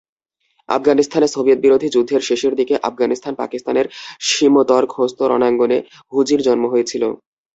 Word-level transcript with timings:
আফগানিস্তানে 0.69 1.27
সোভিয়েতবিরোধী 1.27 1.87
যুদ্ধের 1.89 2.21
শেষের 2.21 2.53
দিকে 2.55 2.75
আফগানিস্তান-পাকিস্তান 2.83 3.77
সীমােতর 4.27 4.83
খোস্ত 4.93 5.19
রণাঙ্গনে 5.31 5.77
হুজির 6.11 6.39
জন্ম 6.47 6.63
হয়েছিল। 6.73 7.03